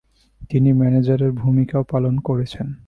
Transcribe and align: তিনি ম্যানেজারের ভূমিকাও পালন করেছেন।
তিনি 0.49 0.69
ম্যানেজারের 0.73 1.31
ভূমিকাও 1.31 1.83
পালন 1.83 2.15
করেছেন। 2.19 2.67